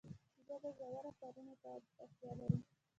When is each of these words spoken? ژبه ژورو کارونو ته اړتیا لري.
ژبه 0.45 0.69
ژورو 0.77 1.11
کارونو 1.19 1.53
ته 1.61 1.69
اړتیا 2.03 2.31
لري. 2.39 2.59